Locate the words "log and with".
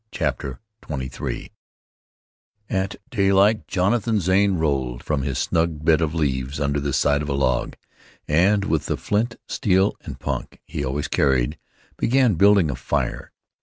7.35-8.87